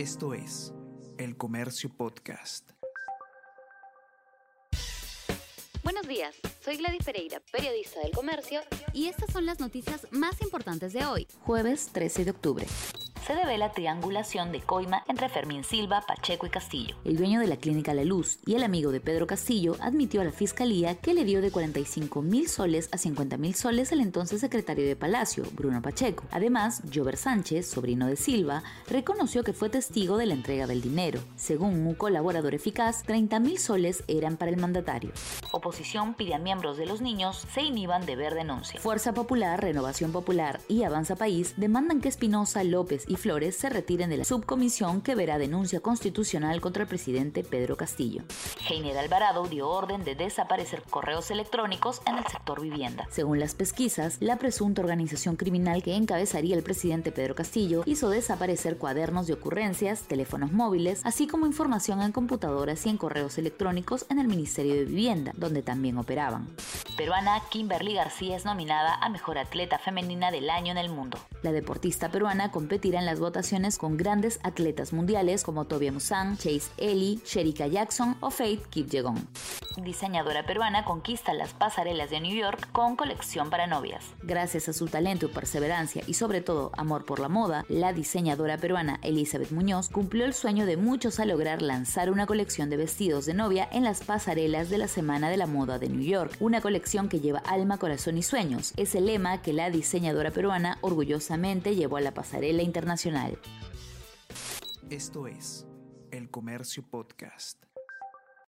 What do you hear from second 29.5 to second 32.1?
fue testigo de la entrega del dinero. Según un